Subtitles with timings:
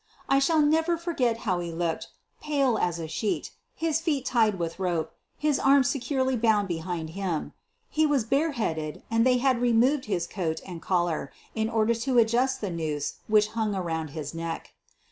[0.27, 2.07] I shall never forget how he looked—
[2.41, 7.53] pale as a sheet, his feet tied with rope, his arms securely bound behind him.
[7.87, 12.61] He was bareheaded and they had removed his coat and collar in order to adjust
[12.61, 14.73] the noose which hung around his neck.